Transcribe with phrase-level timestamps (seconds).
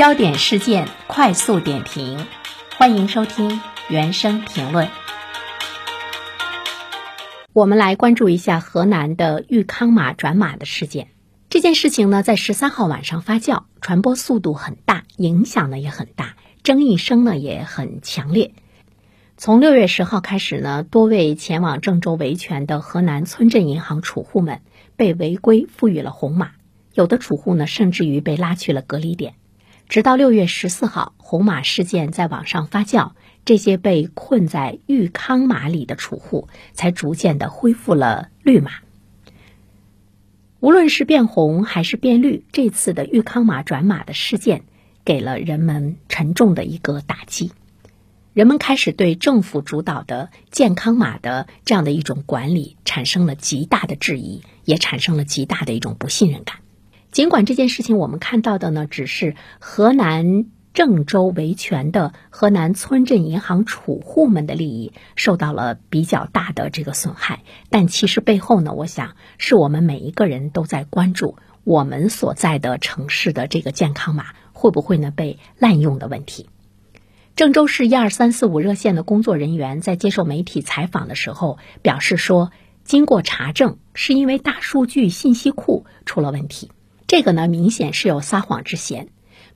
[0.00, 2.26] 焦点事件快速点评，
[2.78, 3.60] 欢迎收听
[3.90, 4.88] 原声评论。
[7.52, 11.08] 我们来关注一下河南的豫康码转码的事件。
[11.50, 18.54] 这件事情呢，在十三号晚上发酵，传播速度很大，影响呢也很大，争议声呢也很强烈。
[19.36, 24.62] 从六月十号开始呢，多位前往郑州维权的河南村镇银行储户们
[24.96, 26.52] 被违规赋予了红码。
[26.94, 29.34] 有的储户呢，甚至于被拉去了隔离点。
[29.90, 33.10] 直到六月十四号，红码事件在网上发酵，
[33.44, 38.70] 这些被困在豫康码里的储户才逐渐的恢复了绿码。
[40.60, 44.62] 无论是变红还是变绿，这次的豫康码转码的事件，
[45.04, 47.50] 给了人们沉重的一个打击。
[48.32, 56.58] 人们开始对政府主导的健康码的这样的一种管理产生了极大的质疑，也产生了极大的一种不信任感。
[57.10, 76.48] 尽管这件事情我们看到的呢，只是河南郑州维权的河南村镇银行储户们的利益受到了比较大的这个损害，但其实背后呢，我想是我们每一个人都在关注我们所在的城市的这个健康码会不会呢被滥用的问题。
[77.34, 82.52] 郑州市一二三四五热线的工作人员在接受媒体采访的时候表示说，
[82.84, 86.70] 经过查证，是因为大数据信息库出了问题。
[87.10, 89.08] 这个呢，明显是有撒谎之嫌。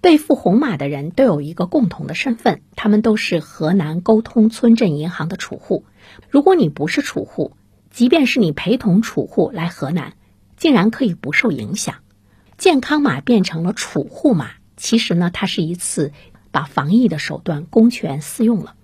[0.00, 5.84] 被付红码的人都有一个共同的身份，他们都是河南沟通村镇银行的储户。
[6.28, 7.56] 如果你不是储户，
[7.90, 10.12] 即便是你陪同储户来河南，
[10.56, 11.96] 竟然可以不受影响。
[12.56, 16.12] 健康码变成了储户码，其实呢，它是一次
[16.52, 18.76] 把防疫的手段公权私用了。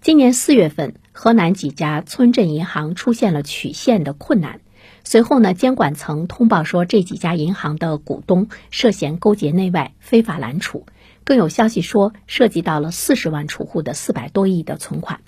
[0.00, 4.62] 今年四月份，河南几家村镇银行出现了取现的困难。
[5.06, 10.86] 随后呢，监管层通报说，这几家银行的股东涉嫌勾结内外，非法揽储。
[11.24, 15.20] 更有消息说，涉及到了四十万储户的四百多亿的存款，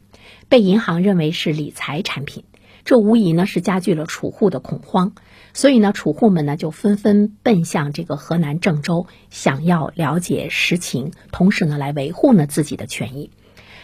[0.49, 2.45] 被银行认为是理财产品。
[2.85, 5.13] 这无疑呢是加剧了储户的恐慌。
[5.53, 13.31] 所以呢，储户们呢就纷纷奔向这个河南郑州，想要了解实情，同时呢来维护呢自己的权益。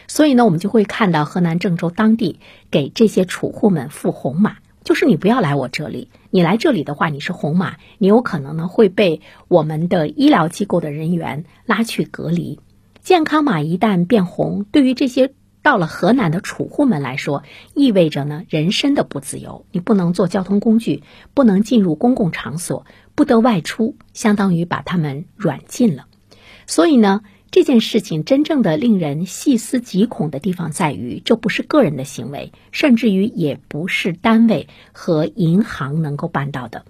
[0.08, 2.40] 所以呢，我们就会看到河南郑州当地
[2.70, 4.56] 给这些储户们付红码。
[4.84, 12.60] 就是你不要来我这里，你来这里的话，你是红码，你有可能呢会被我们的医疗机构的人员拉去隔离。
[13.00, 17.42] 健康码一旦变红，对于这些到了河南的储户们来说，
[17.74, 21.02] 意味着呢人身的不自由，你不能坐交通工具，
[21.34, 26.06] 不能进入公共场所，不得外出，相当于把他们软禁了。
[26.66, 27.22] 所以呢。
[27.52, 36.86] 这件事情真正的令人细思极恐的地方在于，这不是个人的行为，甚至于也不是单位和银行能够办到的，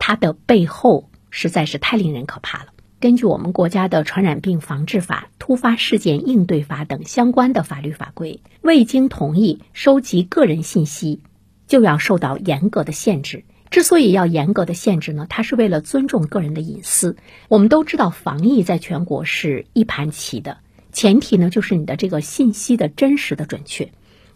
[0.00, 2.70] 它的背后实在是太令人可怕了。
[2.98, 11.20] 根据我们国家的《传染病防治法》《突发事件应对法》等相关的法律法规，未经同意收集个人信息，
[11.68, 13.44] 就要受到严格的限制。
[13.70, 17.16] 之所以要严格的限制呢，它是为了尊重个人的隐私。
[17.46, 20.58] 我们都知道，防疫在全国是一盘棋的，
[20.92, 23.92] 前提呢就是你的这个信息的真实的准确。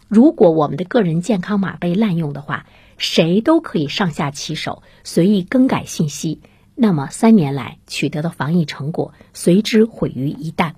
[0.07, 2.65] 如果我们的个人健康码被滥用的话，
[2.97, 6.39] 谁都可以上下其手，随意更改信息，
[6.73, 10.75] 那么三年来取得的防疫成果随之毁于一旦，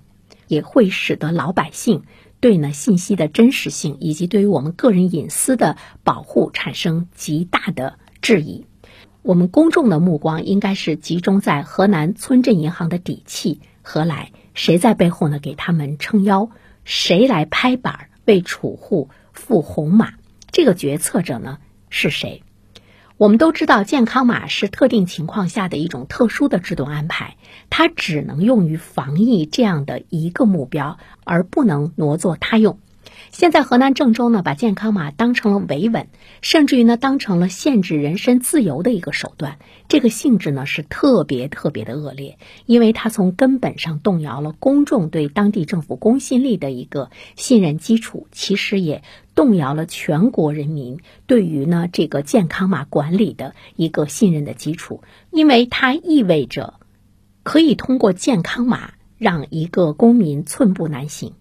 [0.48, 2.02] 也会使得老百姓
[2.40, 7.98] 对呢信息的真实性以及对于我们个人隐私的保护产生极大的。
[8.20, 8.66] 质疑，
[9.22, 14.32] 我们公众的目光应该是集中在河南村镇银行的底气何来？
[14.54, 15.38] 谁在背后呢？
[15.38, 16.50] 给他们撑腰？
[16.84, 20.14] 谁来拍板为储户付红码？
[20.50, 21.58] 这个决策者呢
[21.88, 22.42] 是谁？
[23.16, 27.36] 我们都知道，健康码是特定情况下的一种特殊的制度安排，
[27.70, 32.78] 它只能用于防疫这样的一个目标，而不能挪作他用。
[33.30, 36.08] 现在河南郑州呢，把健康码当成了维稳，
[36.40, 39.58] 甚至于呢，当成了限制人身自由的一个手段。
[39.86, 49.02] 这个性质呢，是特别特别的恶劣，因为它从根本上动摇了公众对当地政府公信力的一个信任基础，其实也
[49.34, 56.74] 动摇了全国人民对于呢这个健康码管理的一个信任的基础，因为它意味着
[57.42, 61.34] 可以通过健康码让一个公民寸步难行。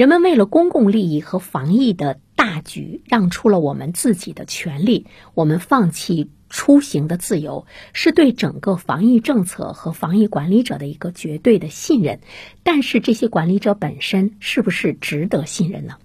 [0.00, 12.20] 人们为了公共利益和防疫的大局，让出了我们自己的权利，我们放弃出行的自由，是对整个防疫政策和防疫管理者的一个绝对的信任。
[12.62, 15.96] 但是，这些管理者本身是不是值得信任呢？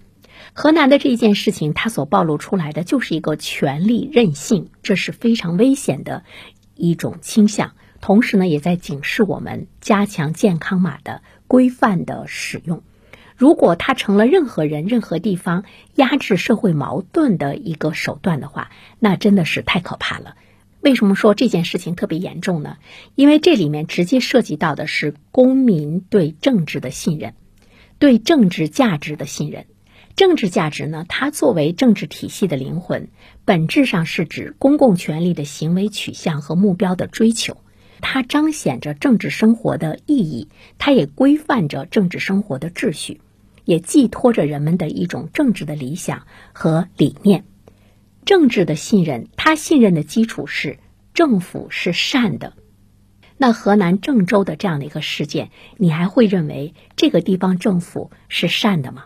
[0.52, 6.22] 河南的这件事情，它所暴露出来的就是一个权力任性，这是非常危险的
[6.74, 7.72] 一种倾向。
[8.02, 12.82] 同时呢，也在警示我们加强健康码的规范的使用。
[13.36, 20.36] 如果它成了任何人、任何地方压制社会矛盾的一个手段的话，那真的是太可怕了。
[20.80, 22.76] 为什么说这件事情特别严重呢？
[23.14, 27.34] 因为这里面直接涉及到的是公民对政治的信任，
[27.98, 29.66] 对政治价值的信任。
[30.14, 33.08] 政治价值呢，它作为政治体系的灵魂，
[33.44, 37.58] 本质上是指公共权力的行为取向和目标的追求。
[38.00, 40.48] 它彰显着政治生活的意义，
[40.78, 43.20] 它也规范着政治生活的秩序，
[43.66, 47.44] 也寄托着人们的一种政治的理想和理念。
[48.24, 50.78] 政治的信任，他信任的基础是
[51.12, 52.54] 政府是善的。
[53.36, 59.04] 那河南郑州的这样的一个事件，你还会认为这个地方政府是善的吗？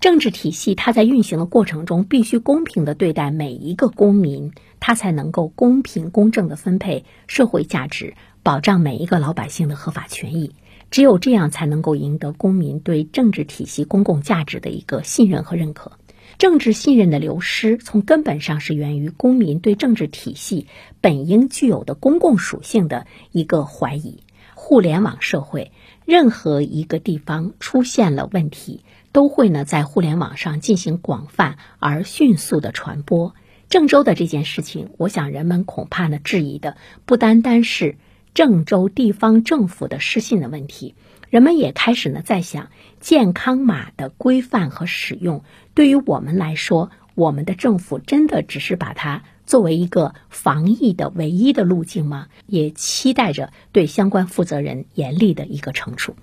[0.00, 10.54] 政治体系它在运行的过程中，必须公平的对待每一个公民，它才能够公平公正的分配社会价值，保障每一个老百姓的合法权益。
[10.90, 15.92] 只有这样，才能够赢得公民对政治体系公共价值的一个信任和认可。
[16.38, 20.66] 政治信任的流失，从根本上是源于公民对政治体系
[21.00, 24.22] 本应具有的公共属性的一个怀疑。
[24.54, 25.72] 互联网社会，
[26.06, 33.34] 任何一个地方出现了问题，都会呢在互联网上进行广泛而迅速的传播。
[33.68, 37.96] 郑州的这件事情，我想人们恐怕呢质疑的不单单是
[38.34, 40.94] 郑州地方政府的失信的问题。
[41.28, 45.44] 人们也开始呢，在想健康码的规范和使用，
[45.74, 52.26] 对于我们来说，我们的政府真的只是把它作为一个防疫的唯一的路径吗？
[52.46, 56.16] 也期待着对相关负责人严厉的一个惩处。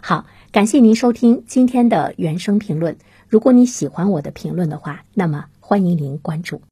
[0.00, 2.98] 好，感谢您收听今天的原声评论。
[3.28, 6.60] 如果你喜欢我的评论的话，那么欢迎您关注。